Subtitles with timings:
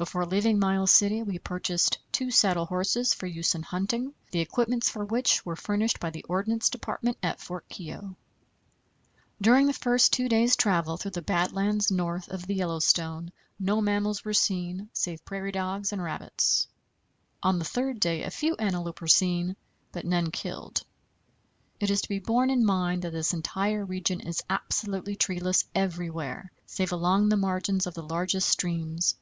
[0.00, 4.88] Before leaving Miles City we purchased two saddle horses for use in hunting, the equipments
[4.88, 8.16] for which were furnished by the ordnance department at Fort Keogh.
[9.42, 13.82] During the first two days' travel through the bad lands north of the Yellowstone no
[13.82, 16.66] mammals were seen save prairie dogs and rabbits.
[17.42, 19.54] On the third day a few antelope were seen,
[19.92, 20.82] but none killed.
[21.78, 26.50] It is to be borne in mind that this entire region is absolutely treeless everywhere
[26.64, 29.16] save along the margins of the largest streams.